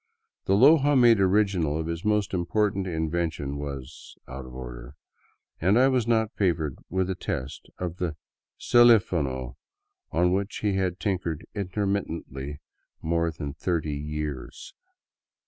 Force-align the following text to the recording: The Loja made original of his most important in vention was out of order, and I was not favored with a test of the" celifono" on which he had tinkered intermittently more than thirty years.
The 0.45 0.55
Loja 0.55 0.99
made 0.99 1.19
original 1.19 1.77
of 1.79 1.85
his 1.85 2.03
most 2.03 2.33
important 2.33 2.87
in 2.87 3.11
vention 3.11 3.57
was 3.57 4.15
out 4.27 4.47
of 4.47 4.55
order, 4.55 4.95
and 5.59 5.77
I 5.77 5.89
was 5.89 6.07
not 6.07 6.33
favored 6.33 6.79
with 6.89 7.07
a 7.11 7.13
test 7.13 7.69
of 7.77 7.97
the" 7.97 8.15
celifono" 8.73 9.57
on 10.11 10.33
which 10.33 10.61
he 10.63 10.73
had 10.73 10.99
tinkered 10.99 11.45
intermittently 11.53 12.61
more 13.03 13.29
than 13.29 13.53
thirty 13.53 13.93
years. 13.93 14.73